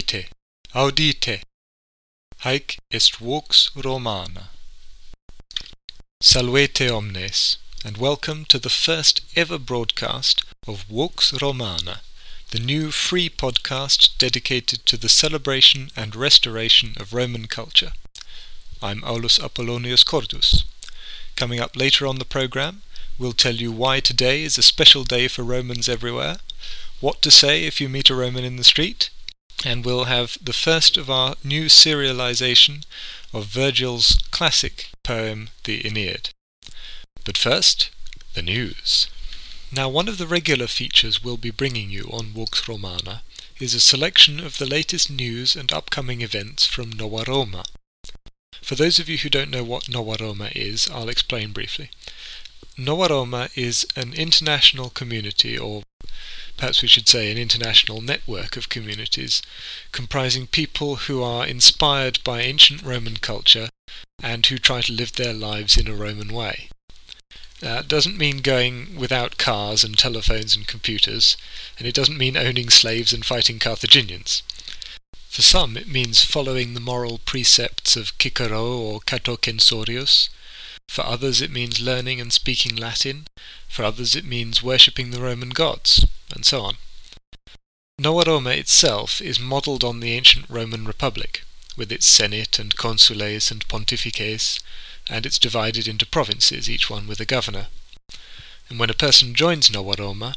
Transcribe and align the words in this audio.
Legite, 0.00 0.30
audite, 0.74 1.42
haec 2.44 2.78
est 2.90 3.16
vox 3.16 3.70
Romana. 3.76 4.48
Salvete 6.22 6.88
omnes, 6.88 7.58
and 7.84 7.98
welcome 7.98 8.46
to 8.46 8.58
the 8.58 8.70
first 8.70 9.20
ever 9.36 9.58
broadcast 9.58 10.42
of 10.66 10.84
Vox 10.84 11.34
Romana, 11.42 12.00
the 12.50 12.58
new 12.58 12.90
free 12.90 13.28
podcast 13.28 14.16
dedicated 14.16 14.86
to 14.86 14.96
the 14.96 15.10
celebration 15.10 15.90
and 15.94 16.16
restoration 16.16 16.94
of 16.98 17.12
Roman 17.12 17.46
culture. 17.46 17.92
I'm 18.80 19.04
Aulus 19.04 19.38
Apollonius 19.38 20.02
Cordus. 20.02 20.64
Coming 21.36 21.60
up 21.60 21.76
later 21.76 22.06
on 22.06 22.18
the 22.18 22.24
programme, 22.24 22.80
we'll 23.18 23.34
tell 23.34 23.56
you 23.56 23.70
why 23.70 24.00
today 24.00 24.44
is 24.44 24.56
a 24.56 24.62
special 24.62 25.04
day 25.04 25.28
for 25.28 25.42
Romans 25.42 25.90
everywhere, 25.90 26.38
what 27.00 27.20
to 27.20 27.30
say 27.30 27.64
if 27.64 27.82
you 27.82 27.90
meet 27.90 28.08
a 28.08 28.14
Roman 28.14 28.44
in 28.44 28.56
the 28.56 28.64
street, 28.64 29.10
and 29.64 29.84
we'll 29.84 30.04
have 30.04 30.38
the 30.42 30.52
first 30.52 30.96
of 30.96 31.10
our 31.10 31.34
new 31.44 31.66
serialization 31.66 32.84
of 33.32 33.46
Virgil's 33.46 34.18
classic 34.30 34.90
poem, 35.02 35.50
the 35.64 35.86
Aeneid. 35.86 36.30
But 37.24 37.36
first, 37.36 37.90
the 38.34 38.42
news. 38.42 39.08
Now, 39.72 39.88
one 39.88 40.08
of 40.08 40.18
the 40.18 40.26
regular 40.26 40.66
features 40.66 41.22
we'll 41.22 41.36
be 41.36 41.50
bringing 41.50 41.90
you 41.90 42.08
on 42.12 42.26
Vox 42.26 42.68
Romana 42.68 43.22
is 43.60 43.74
a 43.74 43.80
selection 43.80 44.40
of 44.40 44.58
the 44.58 44.66
latest 44.66 45.10
news 45.10 45.54
and 45.54 45.72
upcoming 45.72 46.22
events 46.22 46.66
from 46.66 46.90
Nova 46.90 47.24
Roma. 47.30 47.64
For 48.62 48.74
those 48.74 48.98
of 48.98 49.08
you 49.08 49.18
who 49.18 49.28
don't 49.28 49.50
know 49.50 49.62
what 49.62 49.88
Nova 49.88 50.16
Roma 50.22 50.50
is, 50.54 50.88
I'll 50.90 51.08
explain 51.08 51.52
briefly. 51.52 51.90
Nova 52.76 53.08
Roma 53.08 53.48
is 53.54 53.86
an 53.96 54.14
international 54.14 54.90
community, 54.90 55.58
or 55.58 55.82
perhaps 56.60 56.82
we 56.82 56.88
should 56.88 57.08
say 57.08 57.32
an 57.32 57.38
international 57.38 58.02
network 58.02 58.54
of 58.54 58.68
communities, 58.68 59.40
comprising 59.92 60.46
people 60.46 60.96
who 60.96 61.22
are 61.22 61.46
inspired 61.46 62.22
by 62.22 62.42
ancient 62.42 62.82
Roman 62.82 63.16
culture 63.16 63.70
and 64.22 64.44
who 64.44 64.58
try 64.58 64.82
to 64.82 64.92
live 64.92 65.14
their 65.14 65.32
lives 65.32 65.78
in 65.78 65.88
a 65.88 65.94
Roman 65.94 66.28
way. 66.28 66.68
Uh, 67.62 67.76
that 67.76 67.88
doesn't 67.88 68.18
mean 68.18 68.42
going 68.42 68.94
without 68.94 69.38
cars 69.38 69.82
and 69.82 69.96
telephones 69.96 70.54
and 70.54 70.66
computers, 70.66 71.38
and 71.78 71.88
it 71.88 71.94
doesn't 71.94 72.18
mean 72.18 72.36
owning 72.36 72.68
slaves 72.68 73.14
and 73.14 73.24
fighting 73.24 73.58
Carthaginians. 73.58 74.42
For 75.30 75.40
some, 75.40 75.78
it 75.78 75.88
means 75.88 76.22
following 76.22 76.74
the 76.74 76.80
moral 76.80 77.20
precepts 77.24 77.96
of 77.96 78.12
Cicero 78.20 78.76
or 78.76 79.00
Cato 79.00 79.36
Censorius. 79.36 80.28
For 80.90 81.06
others, 81.06 81.40
it 81.40 81.50
means 81.50 81.80
learning 81.80 82.20
and 82.20 82.30
speaking 82.30 82.76
Latin. 82.76 83.28
For 83.66 83.82
others, 83.82 84.14
it 84.14 84.26
means 84.26 84.62
worshipping 84.62 85.10
the 85.10 85.22
Roman 85.22 85.50
gods, 85.50 86.04
and 86.34 86.44
so 86.44 86.62
on. 86.62 86.74
Nova 87.98 88.30
Roma 88.30 88.50
itself 88.50 89.20
is 89.20 89.38
modelled 89.38 89.84
on 89.84 90.00
the 90.00 90.12
ancient 90.12 90.46
Roman 90.48 90.86
Republic, 90.86 91.44
with 91.76 91.92
its 91.92 92.06
senate 92.06 92.58
and 92.58 92.76
consules 92.76 93.50
and 93.50 93.68
pontifices, 93.68 94.62
and 95.08 95.26
it's 95.26 95.38
divided 95.38 95.86
into 95.86 96.06
provinces, 96.06 96.70
each 96.70 96.88
one 96.88 97.06
with 97.06 97.20
a 97.20 97.26
governor. 97.26 97.66
And 98.68 98.78
when 98.78 98.90
a 98.90 98.94
person 98.94 99.34
joins 99.34 99.70
Nova 99.70 100.00
Roma, 100.00 100.34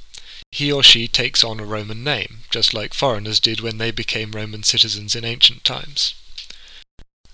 he 0.52 0.72
or 0.72 0.84
she 0.84 1.08
takes 1.08 1.44
on 1.44 1.60
a 1.60 1.66
Roman 1.66 2.04
name, 2.04 2.40
just 2.50 2.74
like 2.74 2.94
foreigners 2.94 3.40
did 3.40 3.62
when 3.62 3.78
they 3.78 3.92
became 3.92 4.32
Roman 4.32 4.64
citizens 4.64 5.16
in 5.16 5.24
ancient 5.24 5.64
times. 5.64 6.16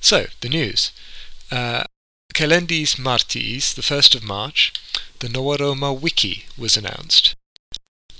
So, 0.00 0.26
the 0.40 0.48
news. 0.48 0.92
Uh, 1.50 1.84
Calendis 2.34 2.98
Martis, 2.98 3.74
the 3.74 3.82
1st 3.82 4.14
of 4.14 4.24
March, 4.24 4.72
the 5.20 5.28
Nova 5.28 5.64
Roma 5.64 5.92
Wiki 5.92 6.44
was 6.58 6.76
announced. 6.76 7.34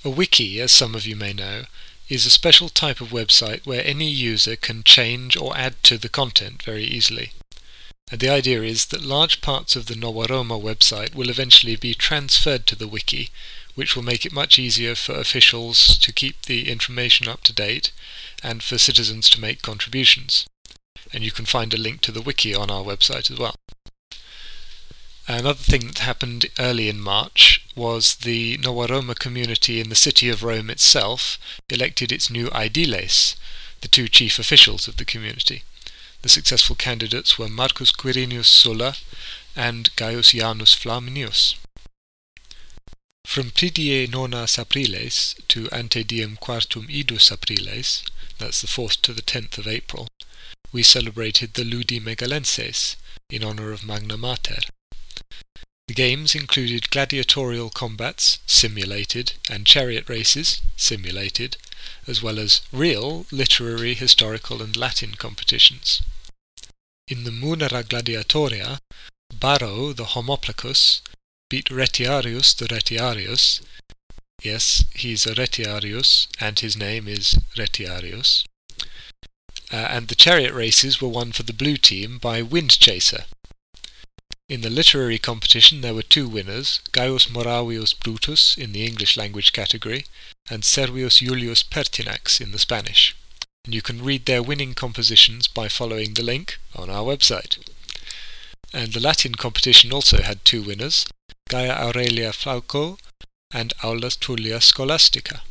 A 0.04 0.10
wiki, 0.10 0.60
as 0.60 0.72
some 0.72 0.94
of 0.94 1.04
you 1.04 1.16
may 1.16 1.32
know, 1.32 1.64
is 2.08 2.24
a 2.24 2.30
special 2.30 2.68
type 2.68 3.00
of 3.00 3.08
website 3.08 3.66
where 3.66 3.84
any 3.84 4.08
user 4.08 4.56
can 4.56 4.82
change 4.84 5.36
or 5.36 5.56
add 5.56 5.82
to 5.82 5.98
the 5.98 6.08
content 6.08 6.62
very 6.62 6.84
easily. 6.84 7.32
And 8.08 8.20
the 8.20 8.28
idea 8.28 8.62
is 8.62 8.86
that 8.86 9.02
large 9.02 9.40
parts 9.40 9.74
of 9.74 9.86
the 9.86 9.96
Nova 9.96 10.32
Roma 10.32 10.58
website 10.58 11.16
will 11.16 11.28
eventually 11.28 11.74
be 11.74 11.92
transferred 11.92 12.64
to 12.66 12.76
the 12.76 12.86
wiki, 12.86 13.30
which 13.74 13.96
will 13.96 14.04
make 14.04 14.24
it 14.24 14.32
much 14.32 14.60
easier 14.60 14.94
for 14.94 15.14
officials 15.14 15.98
to 15.98 16.12
keep 16.12 16.42
the 16.42 16.70
information 16.70 17.26
up 17.26 17.42
to 17.42 17.52
date 17.52 17.90
and 18.44 18.62
for 18.62 18.78
citizens 18.78 19.28
to 19.30 19.40
make 19.40 19.60
contributions. 19.60 20.46
And 21.12 21.24
you 21.24 21.32
can 21.32 21.46
find 21.46 21.74
a 21.74 21.78
link 21.78 22.00
to 22.02 22.12
the 22.12 22.22
wiki 22.22 22.54
on 22.54 22.70
our 22.70 22.84
website 22.84 23.28
as 23.28 23.38
well. 23.40 23.56
Another 25.26 25.54
thing 25.54 25.88
that 25.88 25.98
happened 25.98 26.46
early 26.60 26.88
in 26.88 27.00
March 27.00 27.66
was 27.74 28.16
the 28.16 28.56
Nova 28.58 28.92
Roma 28.92 29.16
community 29.16 29.80
in 29.80 29.88
the 29.88 29.96
city 29.96 30.28
of 30.28 30.44
Rome 30.44 30.70
itself 30.70 31.38
elected 31.68 32.12
its 32.12 32.30
new 32.30 32.46
aediles, 32.50 33.34
the 33.80 33.88
two 33.88 34.06
chief 34.06 34.38
officials 34.38 34.86
of 34.86 34.96
the 34.96 35.04
community. 35.04 35.64
The 36.22 36.28
successful 36.28 36.76
candidates 36.76 37.38
were 37.38 37.48
Marcus 37.48 37.92
Quirinius 37.92 38.46
Sulla 38.46 38.96
and 39.54 39.94
Gaius 39.96 40.32
Janus 40.32 40.74
Flaminius. 40.74 41.54
From 43.24 43.50
pridie 43.50 44.08
nonas 44.08 44.56
apriles 44.56 45.34
to 45.48 45.68
ante 45.70 46.04
diem 46.04 46.36
quartum 46.36 46.88
idus 46.88 47.30
apriles, 47.30 48.02
that's 48.38 48.60
the 48.60 48.66
4th 48.66 49.00
to 49.02 49.12
the 49.12 49.22
10th 49.22 49.58
of 49.58 49.66
April, 49.66 50.08
we 50.72 50.82
celebrated 50.82 51.54
the 51.54 51.64
Ludi 51.64 52.00
Megalenses 52.00 52.96
in 53.30 53.44
honour 53.44 53.72
of 53.72 53.84
Magna 53.84 54.16
Mater. 54.16 54.58
The 55.88 55.94
games 55.94 56.34
included 56.34 56.90
gladiatorial 56.90 57.70
combats, 57.70 58.38
simulated, 58.46 59.34
and 59.48 59.66
chariot 59.66 60.08
races, 60.08 60.60
simulated, 60.76 61.56
as 62.06 62.22
well 62.22 62.38
as 62.38 62.60
real 62.72 63.26
literary, 63.30 63.94
historical, 63.94 64.62
and 64.62 64.76
Latin 64.76 65.14
competitions. 65.14 66.02
In 67.08 67.24
the 67.24 67.30
Munera 67.30 67.82
Gladiatoria, 67.84 68.78
Baro 69.32 69.92
the 69.92 70.06
Hoplomachus 70.06 71.02
beat 71.48 71.66
Retiarius 71.66 72.54
the 72.54 72.66
Retiarius. 72.66 73.60
Yes, 74.42 74.84
he's 74.94 75.26
a 75.26 75.34
Retiarius, 75.34 76.26
and 76.40 76.58
his 76.58 76.76
name 76.76 77.08
is 77.08 77.38
Retiarius. 77.56 78.44
Uh, 79.72 79.76
and 79.76 80.08
the 80.08 80.14
chariot 80.14 80.52
races 80.52 81.00
were 81.00 81.08
won 81.08 81.32
for 81.32 81.42
the 81.42 81.52
blue 81.52 81.76
team 81.76 82.18
by 82.18 82.42
Windchaser. 82.42 83.24
In 84.48 84.60
the 84.60 84.70
literary 84.70 85.18
competition 85.18 85.80
there 85.80 85.94
were 85.94 86.02
two 86.02 86.28
winners, 86.28 86.80
Gaius 86.92 87.26
Moravius 87.26 87.92
Brutus 87.92 88.56
in 88.56 88.72
the 88.72 88.86
English 88.86 89.16
language 89.16 89.52
category, 89.52 90.06
and 90.48 90.64
Servius 90.64 91.18
Julius 91.18 91.62
Pertinax 91.62 92.40
in 92.40 92.52
the 92.52 92.58
Spanish 92.58 93.16
and 93.66 93.74
you 93.74 93.82
can 93.82 94.02
read 94.02 94.24
their 94.24 94.42
winning 94.42 94.74
compositions 94.74 95.48
by 95.48 95.68
following 95.68 96.14
the 96.14 96.22
link 96.22 96.58
on 96.74 96.88
our 96.88 97.02
website. 97.02 97.58
And 98.72 98.92
the 98.92 99.00
Latin 99.00 99.34
competition 99.34 99.92
also 99.92 100.22
had 100.22 100.44
two 100.44 100.62
winners, 100.62 101.04
Gaia 101.50 101.72
Aurelia 101.72 102.30
Flauco 102.30 102.98
and 103.52 103.74
Aula 103.82 104.10
Tullia 104.10 104.62
Scholastica. 104.62 105.42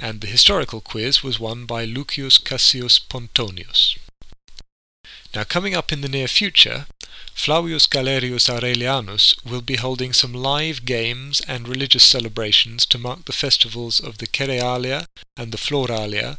And 0.00 0.22
the 0.22 0.26
historical 0.26 0.80
quiz 0.80 1.22
was 1.22 1.38
won 1.38 1.66
by 1.66 1.84
Lucius 1.84 2.38
Cassius 2.38 2.98
Pontonius. 2.98 3.98
Now 5.34 5.44
coming 5.44 5.74
up 5.74 5.92
in 5.92 6.00
the 6.00 6.08
near 6.08 6.28
future, 6.28 6.86
Flavius 7.34 7.86
Galerius 7.86 8.48
Aurelianus 8.48 9.34
will 9.44 9.60
be 9.60 9.76
holding 9.76 10.12
some 10.12 10.32
live 10.32 10.84
games 10.84 11.40
and 11.46 11.68
religious 11.68 12.04
celebrations 12.04 12.86
to 12.86 12.98
mark 12.98 13.24
the 13.24 13.32
festivals 13.32 14.00
of 14.00 14.18
the 14.18 14.26
Cerealia 14.26 15.06
and 15.36 15.52
the 15.52 15.58
Floralia 15.58 16.38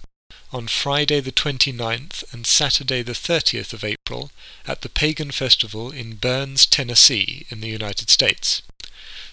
on 0.51 0.68
Friday 0.68 1.19
the 1.19 1.31
29th 1.31 2.33
and 2.33 2.48
Saturday 2.48 3.01
the 3.01 3.12
30th 3.12 3.74
of 3.74 3.83
April 3.83 4.31
at 4.66 4.81
the 4.81 4.89
Pagan 4.89 5.31
Festival 5.31 5.92
in 5.92 6.16
Burns, 6.16 6.66
Tennessee, 6.66 7.45
in 7.50 7.62
the 7.62 7.68
United 7.68 8.10
States. 8.10 8.62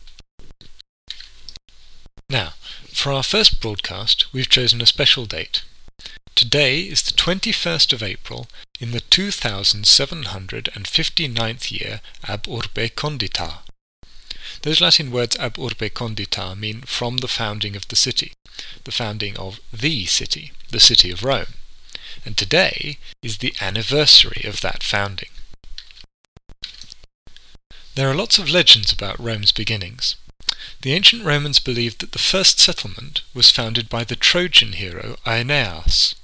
Now, 2.28 2.54
for 2.92 3.12
our 3.12 3.22
first 3.22 3.60
broadcast, 3.60 4.32
we've 4.32 4.48
chosen 4.48 4.80
a 4.80 4.86
special 4.86 5.26
date. 5.26 5.62
Today 6.34 6.80
is 6.80 7.02
the 7.02 7.12
21st 7.12 7.92
of 7.92 8.02
April 8.02 8.48
in 8.80 8.90
the 8.90 9.00
2759th 9.00 11.70
year 11.70 12.00
ab 12.26 12.48
urbe 12.48 12.90
condita. 12.96 13.58
Those 14.62 14.80
Latin 14.80 15.10
words 15.10 15.36
ab 15.36 15.58
urbe 15.58 15.92
condita 15.92 16.56
mean 16.56 16.80
from 16.82 17.18
the 17.18 17.28
founding 17.28 17.76
of 17.76 17.88
the 17.88 17.96
city, 17.96 18.32
the 18.84 18.92
founding 18.92 19.36
of 19.36 19.60
the 19.72 20.06
city, 20.06 20.52
the 20.70 20.80
city 20.80 21.10
of 21.10 21.22
Rome. 21.22 21.52
And 22.24 22.36
today 22.36 22.98
is 23.22 23.38
the 23.38 23.54
anniversary 23.60 24.42
of 24.44 24.60
that 24.62 24.82
founding. 24.82 25.28
There 27.94 28.10
are 28.10 28.14
lots 28.14 28.38
of 28.38 28.50
legends 28.50 28.92
about 28.92 29.20
Rome's 29.20 29.52
beginnings. 29.52 30.16
The 30.80 30.92
ancient 30.92 31.24
Romans 31.24 31.58
believed 31.58 32.00
that 32.00 32.12
the 32.12 32.18
first 32.18 32.58
settlement 32.58 33.22
was 33.34 33.50
founded 33.50 33.88
by 33.88 34.04
the 34.04 34.16
Trojan 34.16 34.72
hero 34.72 35.16
Aeneas, 35.26 36.14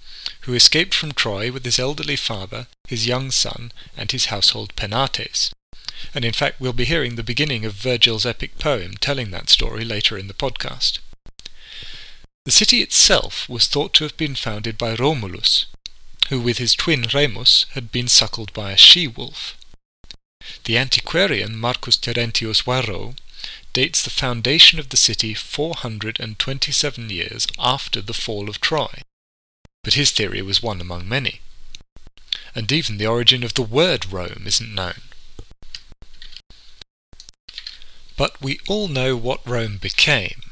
who 0.43 0.55
escaped 0.55 0.95
from 0.95 1.13
Troy 1.13 1.53
with 1.53 1.65
his 1.65 1.79
elderly 1.79 2.17
father, 2.17 2.67
his 2.89 3.07
young 3.07 3.31
son, 3.31 3.73
and 3.97 4.11
his 4.11 4.27
household 4.27 4.75
Penates. 4.77 5.51
And 6.15 6.25
in 6.25 6.33
fact, 6.33 6.61
we'll 6.61 6.73
be 6.73 6.85
hearing 6.87 7.17
the 7.17 7.23
beginning 7.23 7.65
of 7.65 7.75
Virgil's 7.75 8.25
epic 8.25 8.59
poem 8.59 8.95
telling 9.01 9.31
that 9.31 9.51
story 9.51 9.85
later 9.85 10.17
in 10.17 10.29
the 10.29 10.35
podcast. 10.35 10.99
The 12.47 12.51
city 12.51 12.81
itself 12.81 13.49
was 13.49 13.67
thought 13.67 13.93
to 13.95 14.05
have 14.05 14.17
been 14.17 14.35
founded 14.35 14.79
by 14.79 14.95
Romulus, 14.95 15.67
who 16.31 16.41
with 16.41 16.59
his 16.59 16.75
twin 16.75 17.07
Remus 17.13 17.67
had 17.75 17.93
been 17.93 18.09
suckled 18.09 18.53
by 18.55 18.73
a 18.73 18.77
she-wolf. 18.77 19.57
The 20.65 20.79
antiquarian 20.79 21.57
Marcus 21.57 21.99
Terentius 21.99 22.63
Varro 22.63 23.15
dates 23.73 24.03
the 24.03 24.11
foundation 24.11 24.79
of 24.79 24.89
the 24.89 24.97
city 24.97 25.35
427 25.35 27.11
years 27.11 27.47
after 27.59 28.01
the 28.01 28.15
fall 28.15 28.49
of 28.49 28.61
Troy. 28.61 29.03
But 29.83 29.95
his 29.95 30.11
theory 30.11 30.43
was 30.43 30.63
one 30.63 30.81
among 30.81 31.09
many. 31.09 31.41
And 32.55 32.71
even 32.71 32.99
the 32.99 33.07
origin 33.07 33.45
of 33.45 33.55
the 33.55 33.63
word 33.63 34.13
Rome 34.13 34.43
isn't 34.47 34.75
known. 34.75 35.01
But 38.17 38.41
we 38.43 38.61
all 38.69 38.89
know 38.89 39.17
what 39.17 39.47
Rome 39.49 39.79
became. 39.79 40.43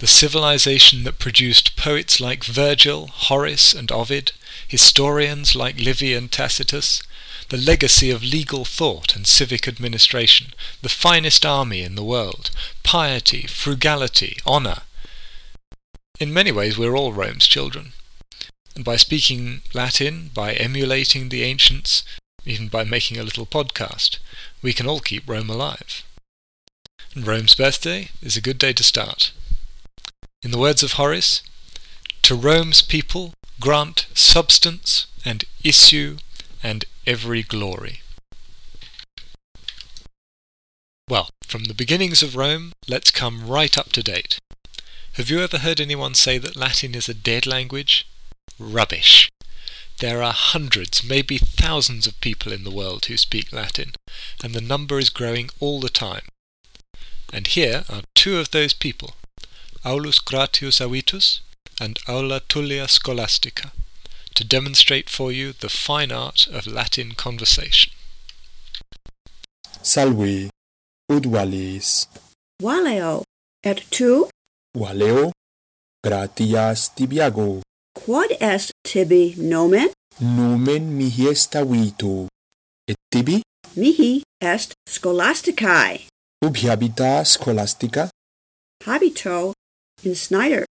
The 0.00 0.06
civilization 0.06 1.04
that 1.04 1.18
produced 1.18 1.76
poets 1.76 2.20
like 2.20 2.44
Virgil, 2.44 3.06
Horace, 3.08 3.72
and 3.72 3.90
Ovid, 3.92 4.32
historians 4.66 5.54
like 5.54 5.78
Livy 5.78 6.14
and 6.14 6.30
Tacitus, 6.30 7.02
the 7.50 7.58
legacy 7.58 8.10
of 8.10 8.22
legal 8.22 8.64
thought 8.64 9.16
and 9.16 9.26
civic 9.26 9.66
administration, 9.66 10.54
the 10.82 10.88
finest 10.88 11.44
army 11.44 11.82
in 11.82 11.96
the 11.96 12.04
world, 12.04 12.50
piety, 12.84 13.42
frugality, 13.42 14.36
honour. 14.46 14.82
In 16.20 16.32
many 16.32 16.52
ways 16.52 16.78
we're 16.78 16.96
all 16.96 17.12
Rome's 17.12 17.48
children. 17.48 17.92
And 18.76 18.84
by 18.84 18.96
speaking 18.96 19.62
Latin, 19.74 20.30
by 20.32 20.52
emulating 20.52 21.28
the 21.28 21.42
ancients, 21.42 22.04
even 22.44 22.68
by 22.68 22.84
making 22.84 23.18
a 23.18 23.24
little 23.24 23.46
podcast, 23.46 24.18
we 24.62 24.72
can 24.72 24.86
all 24.86 25.00
keep 25.00 25.28
Rome 25.28 25.50
alive. 25.50 26.04
And 27.16 27.26
Rome's 27.26 27.56
birthday 27.56 28.10
is 28.22 28.36
a 28.36 28.40
good 28.40 28.58
day 28.58 28.72
to 28.74 28.84
start. 28.84 29.32
In 30.40 30.52
the 30.52 30.58
words 30.58 30.84
of 30.84 30.92
Horace, 30.92 31.42
to 32.22 32.36
Rome's 32.36 32.80
people 32.80 33.32
grant 33.58 34.06
substance 34.14 35.08
and 35.24 35.44
issue 35.64 36.18
and 36.62 36.84
every 37.06 37.42
glory. 37.42 38.00
Well, 41.08 41.30
from 41.44 41.64
the 41.64 41.74
beginnings 41.74 42.22
of 42.22 42.36
Rome, 42.36 42.72
let's 42.88 43.10
come 43.10 43.48
right 43.48 43.76
up 43.76 43.90
to 43.92 44.02
date. 44.02 44.38
Have 45.14 45.28
you 45.28 45.40
ever 45.40 45.58
heard 45.58 45.80
anyone 45.80 46.14
say 46.14 46.38
that 46.38 46.56
Latin 46.56 46.94
is 46.94 47.08
a 47.08 47.14
dead 47.14 47.46
language? 47.46 48.06
Rubbish. 48.58 49.28
There 49.98 50.22
are 50.22 50.32
hundreds, 50.32 51.02
maybe 51.02 51.36
thousands 51.36 52.06
of 52.06 52.20
people 52.20 52.52
in 52.52 52.64
the 52.64 52.70
world 52.70 53.06
who 53.06 53.16
speak 53.16 53.52
Latin, 53.52 53.92
and 54.42 54.54
the 54.54 54.60
number 54.60 54.98
is 54.98 55.10
growing 55.10 55.50
all 55.58 55.80
the 55.80 55.90
time. 55.90 56.22
And 57.32 57.46
here 57.46 57.84
are 57.88 58.02
two 58.14 58.38
of 58.38 58.50
those 58.50 58.72
people, 58.72 59.16
Aulus 59.84 60.20
Gratius 60.20 60.80
Avitus 60.80 61.40
and 61.80 61.98
Aula 62.08 62.40
Tullia 62.40 62.88
Scholastica 62.88 63.72
to 64.40 64.46
demonstrate 64.46 65.10
for 65.10 65.30
you 65.30 65.52
the 65.52 65.68
fine 65.68 66.10
art 66.10 66.48
of 66.48 66.66
Latin 66.66 67.12
conversation. 67.12 67.92
Salve, 69.82 70.48
ud 71.12 71.24
valis? 71.26 72.06
Valeo, 72.62 73.22
et 73.62 73.84
tu? 73.90 74.30
Valeo, 74.74 75.32
gratias 76.02 76.88
tibiago. 76.96 77.60
Quod 77.94 78.30
est 78.40 78.72
tibi 78.82 79.34
nomen? 79.36 79.88
Nomen 80.20 80.96
mihi 80.96 81.28
est 81.28 81.54
avito. 81.54 82.28
Et 82.88 82.96
tibi? 83.10 83.42
Mihi 83.76 84.22
est 84.40 84.72
scholasticae. 84.88 86.06
Ubi 86.42 86.60
habita 86.60 87.26
scholastica? 87.26 88.08
Habito 88.86 89.52
in 90.02 90.14
Snyder, 90.14 90.64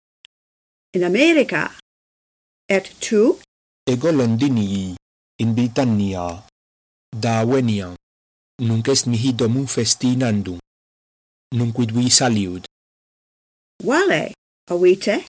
in 0.95 1.03
America. 1.03 1.73
Et 2.69 2.95
tu? 3.01 3.41
Ego 3.89 4.11
Londinii, 4.11 4.97
in 5.39 5.55
Britannia. 5.55 6.43
Davenia. 7.15 7.95
Nunc 8.59 8.89
est 8.89 9.07
mihi 9.07 9.33
domum 9.33 9.67
festinandum. 9.69 10.59
Nunquid 11.55 11.93
vi 11.93 12.11
saliud. 12.11 12.65
Vale, 13.85 14.35
avite? 14.69 15.27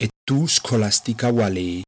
Et 0.00 0.08
tu 0.26 0.48
scholastica 0.48 1.30
vale. 1.30 1.84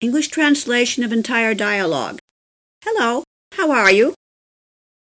English 0.00 0.28
translation 0.28 1.02
of 1.02 1.12
entire 1.12 1.54
dialogue. 1.54 2.20
Hello, 2.84 3.24
how 3.54 3.72
are 3.72 3.90
you? 3.90 4.14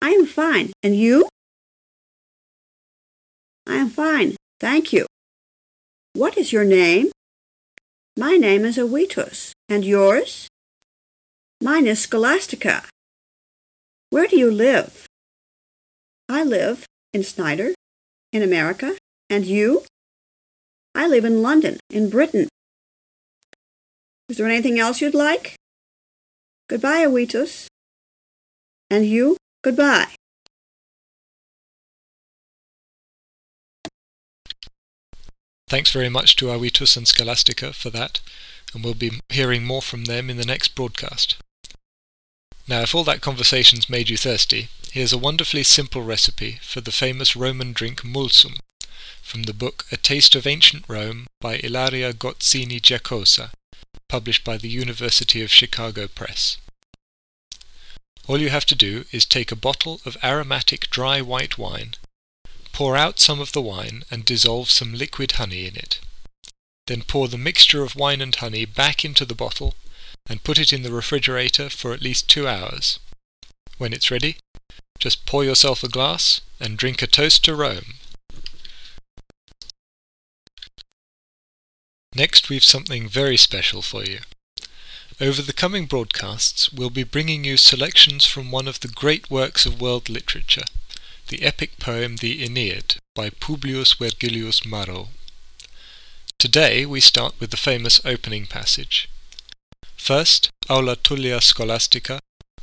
I 0.01 0.11
am 0.11 0.25
fine. 0.25 0.71
And 0.85 0.95
you? 0.95 1.27
I 3.67 3.75
am 3.75 3.91
fine. 3.91 4.37
Thank 4.61 4.93
you. 4.93 5.07
What 6.15 6.39
is 6.39 6.53
your 6.53 6.65
name? 6.65 7.11
My 8.17 8.37
name 8.37 8.67
is 8.67 8.77
Avitus. 8.77 9.53
And 9.71 9.87
yours? 9.87 10.49
Mine 11.63 11.87
is 11.87 12.03
Scholastica. 12.03 12.85
Where 14.11 14.27
do 14.27 14.39
you 14.39 14.51
live? 14.51 15.07
I 16.29 16.45
live 16.45 16.85
in 17.15 17.23
Snyder, 17.23 17.73
in 18.31 18.43
America. 18.43 18.97
And 19.31 19.47
you? 19.47 19.85
I 20.95 21.09
live 21.09 21.25
in 21.25 21.41
London, 21.41 21.81
in 21.89 22.11
Britain. 22.11 22.49
Is 24.29 24.37
there 24.37 24.47
anything 24.47 24.79
else 24.79 25.01
you'd 25.01 25.15
like? 25.15 25.55
Goodbye, 26.69 27.07
Avitus. 27.07 27.67
And 28.91 29.07
you, 29.07 29.39
goodbye. 29.65 30.09
Thanks 35.73 35.91
very 35.91 36.11
much 36.11 36.37
to 36.37 36.51
Avitus 36.51 36.99
and 36.99 37.09
Scholastica 37.09 37.73
for 37.73 37.89
that, 37.89 38.21
and 38.75 38.85
we'll 38.85 38.93
be 38.93 39.23
hearing 39.31 39.65
more 39.65 39.81
from 39.81 40.05
them 40.05 40.29
in 40.29 40.37
the 40.37 40.45
next 40.45 40.75
broadcast. 40.75 41.37
Now, 42.69 42.83
if 42.83 42.95
all 42.95 43.05
that 43.05 43.23
conversation's 43.23 43.89
made 43.89 44.11
you 44.11 44.19
thirsty, 44.19 44.69
here's 44.91 45.15
a 45.15 45.19
wonderfully 45.19 45.63
simple 45.63 46.03
recipe 46.03 46.59
for 46.61 46.83
the 46.83 46.93
famous 46.93 47.35
Roman 47.35 47.73
drink 47.73 48.05
mulsum, 48.05 48.59
from 49.23 49.45
the 49.45 49.55
book 49.55 49.87
A 49.91 49.97
Taste 49.97 50.35
of 50.35 50.47
Ancient 50.47 50.85
Rome 50.89 51.27
by 51.41 51.57
Ilaria 51.65 52.13
Gozzini 52.13 52.79
Giacosa, 52.79 53.51
published 54.11 54.45
by 54.45 54.59
the 54.59 54.69
University 54.69 55.41
of 55.41 55.51
Chicago 55.51 56.07
Press. 56.07 56.59
All 58.27 58.37
you 58.37 58.51
have 58.51 58.67
to 58.67 58.75
do 58.75 59.07
is 59.11 59.25
take 59.25 59.51
a 59.51 59.57
bottle 59.57 60.03
of 60.05 60.19
aromatic 60.23 60.91
dry 60.91 61.23
white 61.23 61.57
wine 61.57 61.95
Pour 62.83 62.97
out 62.97 63.21
some 63.21 63.39
of 63.39 63.53
the 63.53 63.63
wine 63.63 64.03
and 64.11 64.25
dissolve 64.25 64.69
some 64.69 64.93
liquid 64.93 65.31
honey 65.39 65.69
in 65.69 65.77
it. 65.77 66.01
Then 66.89 67.03
pour 67.03 67.29
the 67.29 67.39
mixture 67.39 67.85
of 67.85 67.95
wine 67.95 68.21
and 68.21 68.35
honey 68.35 68.65
back 68.65 69.05
into 69.05 69.25
the 69.25 69.37
bottle 69.37 69.77
and 70.29 70.43
put 70.43 70.59
it 70.59 70.73
in 70.73 70.83
the 70.83 70.91
refrigerator 70.91 71.71
for 71.71 71.93
at 71.93 72.03
least 72.03 72.29
two 72.29 72.49
hours. 72.49 72.99
When 73.79 73.93
it's 73.93 74.11
ready, 74.11 74.39
just 74.99 75.27
pour 75.27 75.45
yourself 75.45 75.85
a 75.85 75.89
glass 75.89 76.41
and 76.59 76.77
drink 76.77 77.03
a 77.03 77.07
toast 77.07 77.45
to 77.45 77.55
Rome. 77.55 77.95
Next, 82.17 82.51
we've 82.51 82.65
something 82.65 83.09
very 83.09 83.37
special 83.37 83.83
for 83.83 84.03
you. 84.03 84.19
Over 85.21 85.41
the 85.41 85.53
coming 85.53 85.87
broadcasts, 85.87 86.73
we'll 86.73 86.91
be 86.91 87.05
bringing 87.05 87.45
you 87.45 87.57
selections 87.59 88.27
from 88.27 88.51
one 88.51 88.67
of 88.67 88.81
the 88.81 88.89
great 88.89 89.31
works 89.31 89.67
of 89.67 89.81
world 89.81 90.09
literature, 90.09 90.65
the 91.29 91.43
epic 91.43 91.79
poem 91.79 92.17
The 92.17 92.45
Aeneid 92.45 92.97
by 93.15 93.31
Publius 93.31 93.95
Vergilius 93.95 94.65
Maro. 94.67 95.09
Today 96.39 96.85
we 96.85 97.01
start 97.01 97.35
with 97.39 97.51
the 97.51 97.57
famous 97.57 98.01
opening 98.05 98.47
passage. 98.47 99.09
First, 99.97 100.51
Aula 100.69 100.97
Tullia 100.97 101.41
Scholastica 101.41 102.21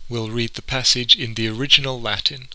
will 0.10 0.30
read 0.30 0.56
the 0.56 0.62
passage 0.62 1.16
in 1.16 1.36
the 1.36 1.48
original 1.48 2.00
Latin. 2.02 2.50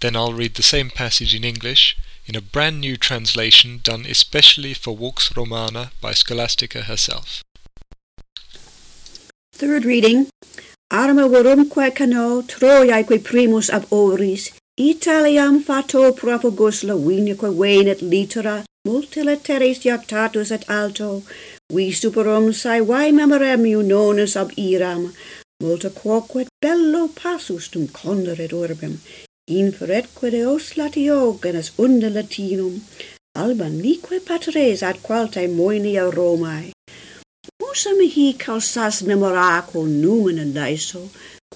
Then 0.00 0.16
I'll 0.16 0.32
read 0.32 0.54
the 0.54 0.62
same 0.62 0.90
passage 0.90 1.34
in 1.34 1.44
English, 1.44 1.96
in 2.26 2.36
a 2.36 2.40
brand 2.40 2.80
new 2.80 2.96
translation 2.96 3.80
done 3.82 4.04
especially 4.06 4.74
for 4.74 4.96
Vox 4.96 5.36
Romana 5.36 5.92
by 6.00 6.12
Scholastica 6.12 6.82
herself. 6.82 7.42
Third 9.52 9.84
reading. 9.84 10.28
Arma 10.90 11.28
vorumque 11.28 11.94
cano 11.94 12.42
Troiaeque 12.42 13.22
primus 13.24 13.70
ab 13.70 13.86
oris, 13.90 14.52
Italiam 14.78 15.60
fato 15.60 16.12
propagus 16.12 16.82
Lavinique 16.82 17.50
venet 17.52 18.00
litera 18.00 18.64
multilateris 18.88 19.80
jactatus 19.84 20.50
et 20.50 20.64
alto, 20.66 21.22
vi 21.70 21.92
superum 21.92 22.54
saevae 22.54 23.12
memorem 23.12 23.66
unonus 23.68 24.34
ab 24.34 24.50
iram, 24.56 25.12
multa 25.62 25.90
quoquet 25.90 26.48
bello 26.62 27.08
passus 27.08 27.68
tum 27.68 27.86
conderet 27.86 28.54
orbem, 28.54 28.96
inferetque 29.46 30.30
deos 30.30 30.72
latio 30.78 31.38
genus 31.42 31.72
unde 31.76 32.08
latinum, 32.08 32.80
alban 33.36 33.78
nique 33.78 34.24
patres 34.24 34.82
ad 34.82 35.02
qualte 35.02 35.46
moenia 35.48 36.10
Romae. 36.10 36.72
Musa 37.60 37.90
mihi 37.90 38.38
causas 38.38 39.02
memoraco 39.02 39.84
numen 39.86 40.38
in 40.38 40.54
laiso, 40.54 41.10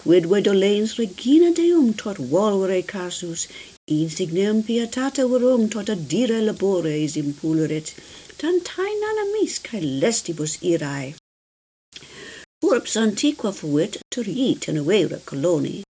vedve 0.06 0.40
dolens 0.40 0.96
regina 0.98 1.50
Deum 1.52 1.92
tot 1.94 2.18
volvere 2.32 2.82
casus, 2.86 3.48
insignem 3.90 4.62
pietate 4.66 5.24
verum 5.30 5.68
tot 5.68 5.88
adire 5.88 6.40
labores 6.40 7.16
impuleret, 7.16 7.94
impulurit, 8.38 8.68
nana 9.02 9.24
mis 9.32 9.58
cae 9.58 9.80
lestibus 9.80 10.58
irae. 10.62 11.14
Urbs 12.62 12.96
antiqua 12.96 13.52
fuit, 13.52 13.98
turiit 14.10 14.68
in 14.68 14.78
avera 14.78 15.18
coloni, 15.24 15.82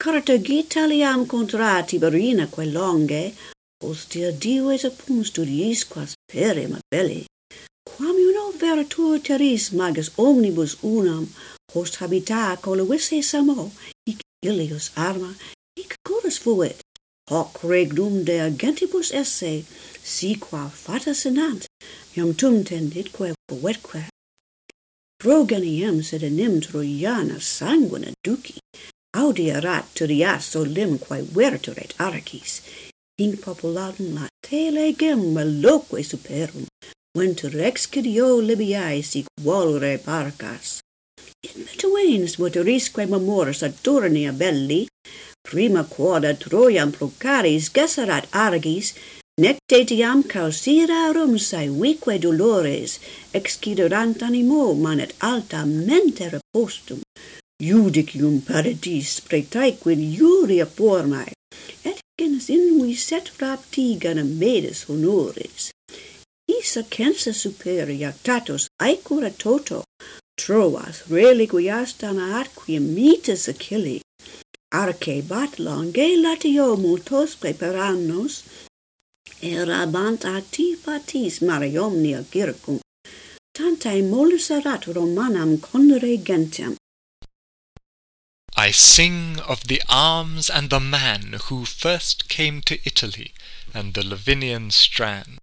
Cartagita 0.00 0.86
liam 0.86 1.26
contra 1.26 1.82
Tiberina 1.82 2.46
quae 2.50 2.66
longe, 2.66 3.34
ostia 3.82 4.32
dives 4.32 4.84
appuns 4.84 5.30
studiis 5.30 5.84
quas 5.88 6.14
pere 6.28 6.66
mabelli, 6.68 7.24
quam 7.86 8.16
iuno 8.24 8.52
veratur 8.60 9.18
teris 9.26 9.72
magus 9.72 10.10
omnibus 10.18 10.76
unam, 10.82 11.28
Post 11.72 11.98
habita 12.00 12.56
coluisse 12.60 13.22
samo, 13.22 13.70
hic 14.06 14.20
ilius 14.42 14.90
arma, 14.96 15.34
hic 15.76 15.96
corus 16.04 16.38
fuit. 16.38 16.80
Hoc 17.30 17.62
regnum 17.62 18.22
de 18.24 18.38
agentibus 18.38 19.10
esse, 19.12 19.64
si 20.02 20.34
qua 20.36 20.68
fata 20.68 21.14
senant, 21.14 21.64
iam 22.16 22.34
tum 22.36 22.62
tenditque 22.64 23.32
poetque. 23.48 24.04
Progeniem 25.16 26.02
sed 26.04 26.22
enim 26.22 26.60
Troiana 26.60 27.40
sanguina 27.40 28.12
duci, 28.22 28.58
audierat 29.16 29.88
turias 29.96 30.52
solim 30.52 30.98
quae 31.00 31.22
verturet 31.22 31.96
Arachis, 31.96 32.60
in 33.16 33.38
populatum 33.38 34.20
late 34.20 34.68
legem 34.76 35.32
maloque 35.32 36.04
superum, 36.04 36.68
ventur 37.16 37.56
excidio 37.56 38.36
Libiae 38.44 39.02
sic 39.02 39.24
volere 39.40 39.96
parcas. 39.96 40.83
Duens 41.94 42.34
votorisque 42.38 43.04
memoris 43.06 43.62
adurnia 43.62 44.32
belli, 44.32 44.80
prima 45.48 45.84
quoda 45.84 46.32
Troiam 46.34 46.90
procaris 46.90 47.68
gesserat 47.76 48.26
argis, 48.32 48.88
nec 49.38 49.60
te 49.70 49.78
tiam 49.90 50.24
causira 50.32 51.12
rumsae 51.14 51.68
vique 51.82 52.16
dolores, 52.24 52.98
exciderant 53.40 54.24
animo 54.28 54.74
manet 54.74 55.14
alta 55.20 55.62
mente 55.64 56.32
repostum, 56.34 56.98
judicium 57.62 58.42
paradis 58.48 59.14
pretaequin 59.28 60.02
iuria 60.18 60.66
formae, 60.66 61.30
et 61.84 62.02
gens 62.18 62.50
inui 62.58 62.98
set 63.06 63.30
raptigan 63.38 64.18
amedis 64.24 64.82
honores. 64.88 65.70
Isa 66.58 66.82
censa 66.90 67.32
superi 67.32 68.02
actatus 68.10 68.66
aecura 68.82 69.30
toto, 69.30 69.84
troas 70.36 71.02
reliquiastan 71.08 72.18
atquiem 72.18 72.94
mitis 72.94 73.48
Achilli, 73.48 74.00
arce 74.72 75.22
bat 75.22 75.58
longe 75.58 76.08
latio 76.24 76.76
multosque 76.76 77.58
per 77.58 77.74
erabant 79.42 80.24
ati 80.24 80.74
fatis 80.74 81.42
mare 81.42 81.70
omnia 81.78 82.24
circum, 82.32 82.80
tantae 83.56 84.00
molus 84.02 84.50
erat 84.50 84.84
Romanam 84.86 85.58
condere 85.58 86.16
gentiam, 86.22 86.76
I 88.56 88.70
sing 88.70 89.40
of 89.40 89.66
the 89.66 89.82
arms 89.88 90.48
and 90.48 90.70
the 90.70 90.78
man 90.80 91.40
who 91.44 91.64
first 91.64 92.28
came 92.28 92.62
to 92.62 92.78
Italy 92.86 93.34
and 93.74 93.94
the 93.94 94.02
Lavinian 94.02 94.70
strand, 94.70 95.40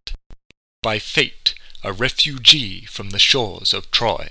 by 0.82 0.98
fate 0.98 1.54
a 1.84 1.92
refugee 1.92 2.86
from 2.86 3.10
the 3.10 3.20
shores 3.20 3.74
of 3.74 3.92
Troy. 3.92 4.30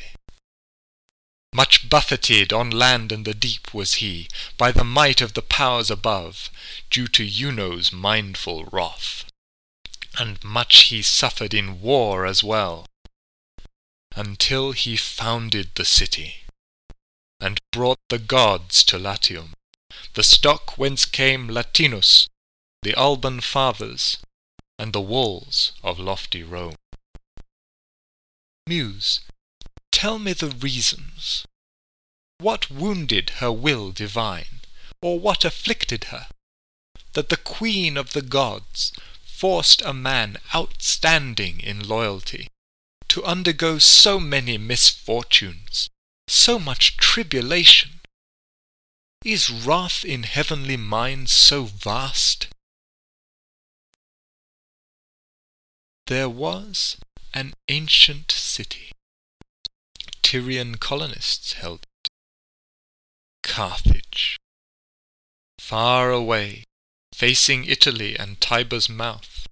Much 1.52 1.88
buffeted 1.88 2.52
on 2.52 2.70
land 2.70 3.10
and 3.10 3.24
the 3.24 3.34
deep 3.34 3.74
was 3.74 3.94
he, 3.94 4.28
by 4.56 4.70
the 4.70 4.84
might 4.84 5.20
of 5.20 5.34
the 5.34 5.42
powers 5.42 5.90
above, 5.90 6.48
due 6.90 7.08
to 7.08 7.26
Juno's 7.26 7.92
mindful 7.92 8.66
wrath. 8.66 9.24
And 10.18 10.42
much 10.44 10.84
he 10.84 11.02
suffered 11.02 11.52
in 11.52 11.80
war 11.80 12.24
as 12.24 12.44
well, 12.44 12.86
until 14.14 14.72
he 14.72 14.96
founded 14.96 15.70
the 15.74 15.84
city 15.84 16.44
and 17.40 17.60
brought 17.72 17.98
the 18.08 18.18
gods 18.18 18.84
to 18.84 18.98
Latium, 18.98 19.54
the 20.14 20.22
stock 20.22 20.76
whence 20.76 21.04
came 21.04 21.48
Latinus, 21.48 22.28
the 22.82 22.94
Alban 22.94 23.40
fathers, 23.40 24.18
and 24.78 24.92
the 24.92 25.00
walls 25.00 25.72
of 25.82 25.98
lofty 25.98 26.42
Rome. 26.42 26.76
Muse, 28.66 29.20
tell 29.92 30.18
me 30.18 30.32
the 30.32 30.48
reasons. 30.48 31.46
What 32.38 32.70
wounded 32.70 33.30
her 33.40 33.52
will 33.52 33.92
divine, 33.92 34.60
or 35.02 35.20
what 35.20 35.44
afflicted 35.44 36.04
her, 36.04 36.28
that 37.12 37.28
the 37.28 37.36
queen 37.36 37.96
of 37.96 38.12
the 38.12 38.22
gods 38.22 38.92
forced 39.22 39.82
a 39.82 39.92
man 39.92 40.38
outstanding 40.54 41.60
in 41.60 41.86
loyalty 41.86 42.48
to 43.08 43.24
undergo 43.24 43.78
so 43.78 44.20
many 44.20 44.56
misfortunes 44.58 45.90
so 46.28 46.58
much 46.58 46.96
tribulation? 46.96 48.00
Is 49.24 49.50
wrath 49.50 50.04
in 50.04 50.22
heavenly 50.22 50.76
minds 50.76 51.32
so 51.32 51.64
vast? 51.64 52.48
There 56.06 56.28
was 56.28 56.96
an 57.34 57.52
ancient 57.68 58.30
city. 58.30 58.92
Tyrian 60.30 60.76
colonists 60.76 61.54
held 61.54 61.80
it. 62.04 62.08
Carthage. 63.42 64.38
Far 65.58 66.12
away, 66.12 66.62
facing 67.12 67.64
Italy 67.64 68.16
and 68.16 68.40
Tiber's 68.40 68.88
mouth, 68.88 69.48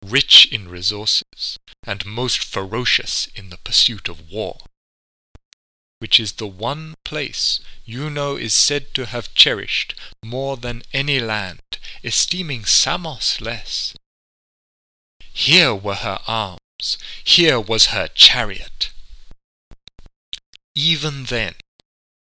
rich 0.00 0.46
in 0.52 0.68
resources 0.68 1.58
and 1.84 2.06
most 2.06 2.44
ferocious 2.44 3.26
in 3.34 3.50
the 3.50 3.56
pursuit 3.56 4.08
of 4.08 4.30
war 4.30 4.58
which 5.98 6.20
is 6.20 6.34
the 6.34 6.46
one 6.46 6.94
place 7.04 7.60
Juno 7.84 8.36
is 8.36 8.54
said 8.54 8.94
to 8.94 9.06
have 9.06 9.34
cherished 9.34 9.96
more 10.24 10.56
than 10.56 10.82
any 10.92 11.18
land, 11.18 11.58
esteeming 12.04 12.64
Samos 12.64 13.40
less. 13.40 13.96
Here 15.32 15.74
were 15.74 15.96
her 15.96 16.20
arms, 16.28 16.98
here 17.24 17.58
was 17.58 17.86
her 17.86 18.06
chariot. 18.06 18.90
Even 20.80 21.24
then, 21.24 21.54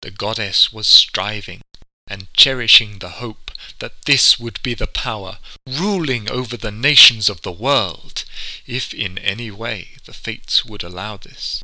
the 0.02 0.12
goddess 0.12 0.72
was 0.72 0.86
striving 0.86 1.62
and 2.06 2.32
cherishing 2.32 3.00
the 3.00 3.18
hope 3.18 3.50
that 3.80 4.04
this 4.04 4.38
would 4.38 4.62
be 4.62 4.72
the 4.72 4.86
power 4.86 5.38
ruling 5.66 6.30
over 6.30 6.56
the 6.56 6.70
nations 6.70 7.28
of 7.28 7.42
the 7.42 7.50
world, 7.50 8.24
if 8.64 8.94
in 8.94 9.18
any 9.18 9.50
way 9.50 9.96
the 10.04 10.12
fates 10.12 10.64
would 10.64 10.84
allow 10.84 11.16
this. 11.16 11.60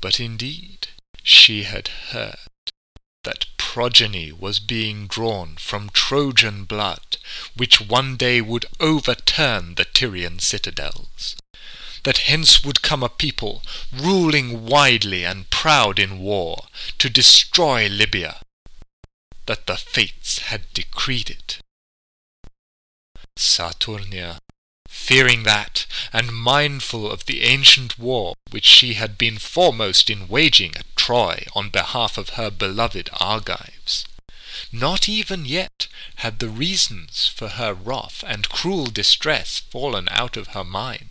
But 0.00 0.20
indeed 0.20 0.86
she 1.24 1.64
had 1.64 1.88
heard 2.12 2.70
that 3.24 3.46
progeny 3.56 4.30
was 4.30 4.60
being 4.60 5.08
drawn 5.08 5.56
from 5.56 5.90
Trojan 5.90 6.64
blood, 6.64 7.16
which 7.56 7.80
one 7.80 8.16
day 8.16 8.40
would 8.40 8.66
overturn 8.78 9.74
the 9.74 9.84
Tyrian 9.84 10.38
citadels. 10.38 11.34
That 12.04 12.18
hence 12.18 12.64
would 12.64 12.82
come 12.82 13.02
a 13.02 13.08
people, 13.08 13.62
ruling 13.92 14.66
widely 14.66 15.24
and 15.24 15.50
proud 15.50 15.98
in 15.98 16.18
war, 16.18 16.66
to 16.98 17.10
destroy 17.10 17.88
Libya, 17.88 18.40
that 19.46 19.66
the 19.66 19.76
fates 19.76 20.38
had 20.50 20.72
decreed 20.72 21.28
it. 21.30 21.58
Saturnia, 23.36 24.38
fearing 24.88 25.42
that, 25.42 25.86
and 26.12 26.32
mindful 26.32 27.10
of 27.10 27.26
the 27.26 27.42
ancient 27.42 27.98
war 27.98 28.34
which 28.50 28.64
she 28.64 28.94
had 28.94 29.18
been 29.18 29.38
foremost 29.38 30.08
in 30.08 30.28
waging 30.28 30.76
at 30.76 30.96
Troy 30.96 31.44
on 31.54 31.68
behalf 31.68 32.16
of 32.16 32.30
her 32.30 32.50
beloved 32.50 33.10
Argives, 33.20 34.04
not 34.70 35.08
even 35.08 35.44
yet 35.44 35.88
had 36.16 36.38
the 36.38 36.48
reasons 36.48 37.26
for 37.26 37.48
her 37.48 37.74
wrath 37.74 38.22
and 38.26 38.48
cruel 38.48 38.86
distress 38.86 39.58
fallen 39.58 40.08
out 40.10 40.36
of 40.36 40.48
her 40.48 40.64
mind. 40.64 41.08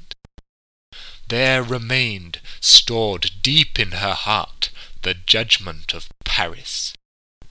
There 1.27 1.63
remained, 1.63 2.41
stored 2.59 3.31
deep 3.41 3.79
in 3.79 3.91
her 3.91 4.13
heart, 4.13 4.69
the 5.01 5.13
judgment 5.13 5.93
of 5.93 6.09
Paris, 6.23 6.93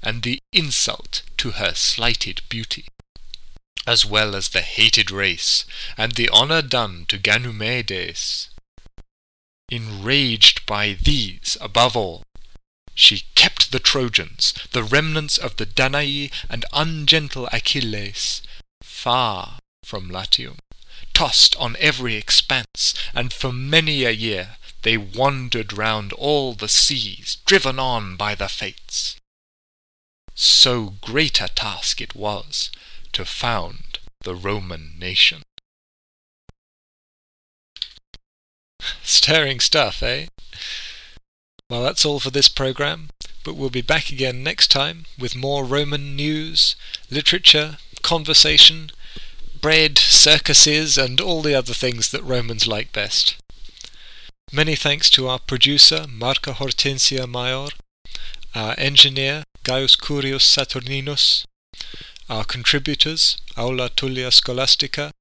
and 0.02 0.22
the 0.22 0.40
insult 0.52 1.22
to 1.38 1.52
her 1.52 1.74
slighted 1.74 2.42
beauty, 2.48 2.86
as 3.86 4.04
well 4.04 4.34
as 4.36 4.50
the 4.50 4.62
hated 4.62 5.10
race, 5.10 5.64
and 5.96 6.12
the 6.12 6.30
honour 6.30 6.62
done 6.62 7.06
to 7.06 7.18
Ganymedes. 7.18 8.48
Enraged 9.70 10.66
by 10.66 10.92
these 10.92 11.56
above 11.60 11.96
all, 11.96 12.22
she 12.94 13.24
kept 13.34 13.72
the 13.72 13.80
Trojans, 13.80 14.52
the 14.72 14.82
remnants 14.82 15.38
of 15.38 15.56
the 15.56 15.66
Danai 15.66 16.30
and 16.50 16.64
ungentle 16.72 17.48
Achilles, 17.52 18.42
far 18.82 19.58
from 19.82 20.10
Latium, 20.10 20.58
tossed 21.12 21.56
on 21.56 21.76
every 21.78 22.16
expanse, 22.16 22.94
and 23.14 23.32
for 23.32 23.52
many 23.52 24.04
a 24.04 24.10
year 24.10 24.56
they 24.82 24.96
wandered 24.96 25.76
round 25.76 26.12
all 26.14 26.54
the 26.54 26.68
seas, 26.68 27.38
driven 27.46 27.78
on 27.78 28.16
by 28.16 28.34
the 28.34 28.48
fates. 28.48 29.16
So 30.34 30.94
great 31.00 31.40
a 31.40 31.48
task 31.48 32.00
it 32.00 32.14
was 32.14 32.70
to 33.12 33.24
found 33.24 33.98
the 34.22 34.34
Roman 34.34 34.94
nation. 34.98 35.42
Stirring 39.02 39.60
stuff, 39.60 40.02
eh? 40.02 40.26
Well, 41.70 41.82
that's 41.82 42.04
all 42.04 42.20
for 42.20 42.30
this 42.30 42.48
program, 42.48 43.08
but 43.44 43.54
we'll 43.54 43.70
be 43.70 43.82
back 43.82 44.10
again 44.10 44.42
next 44.42 44.70
time 44.70 45.06
with 45.18 45.36
more 45.36 45.64
Roman 45.64 46.16
news, 46.16 46.76
literature, 47.10 47.78
conversation, 48.02 48.90
bread, 49.62 49.96
circuses, 49.96 50.98
and 50.98 51.20
all 51.20 51.40
the 51.40 51.54
other 51.54 51.72
things 51.72 52.10
that 52.10 52.24
Romans 52.24 52.66
like 52.66 52.92
best. 52.92 53.36
Many 54.52 54.74
thanks 54.74 55.08
to 55.10 55.28
our 55.28 55.38
producer, 55.38 56.04
Marca 56.08 56.52
Hortensia 56.54 57.26
Maior, 57.26 57.70
our 58.56 58.74
engineer, 58.76 59.44
Gaius 59.62 59.94
Curius 59.94 60.44
Saturninus, 60.44 61.44
our 62.28 62.44
contributors, 62.44 63.36
Aula 63.56 63.88
Tullia 63.88 64.32
Scholastica, 64.32 65.12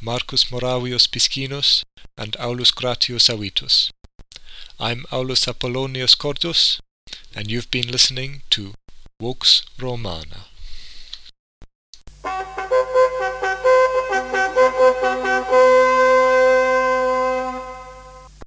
Marcus 0.00 0.44
Moravius 0.52 1.08
Piscinus, 1.08 1.82
and 2.18 2.36
Aulus 2.38 2.70
Gratius 2.70 3.30
Avitus. 3.30 3.90
I'm 4.78 5.06
Aulus 5.10 5.48
Apollonius 5.48 6.14
Cordus, 6.14 6.80
and 7.34 7.50
you've 7.50 7.70
been 7.70 7.90
listening 7.90 8.42
to 8.50 8.74
Vox 9.20 9.64
Romana. 9.80 10.44